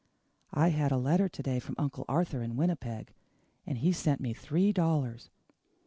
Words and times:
I 0.55 0.69
had 0.69 0.91
a 0.91 0.97
letter 0.97 1.29
to 1.29 1.43
day 1.43 1.59
from 1.59 1.75
Uncle 1.77 2.05
Arthur 2.09 2.41
in 2.41 2.55
Winnipeg, 2.57 3.13
and 3.67 3.77
he 3.77 3.91
sent 3.91 4.19
me 4.19 4.33
three 4.33 4.73
dollars. 4.73 5.29